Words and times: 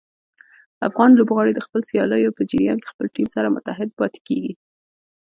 افغان 0.87 1.09
لوبغاړي 1.15 1.51
د 1.55 1.59
خپلو 1.65 1.85
سیالیو 1.89 2.35
په 2.37 2.41
جریان 2.49 2.77
کې 2.81 2.91
خپل 2.93 3.05
ټیم 3.15 3.27
سره 3.35 3.53
متحد 3.55 3.89
پاتې 3.99 4.19
کېږي. 4.27 4.53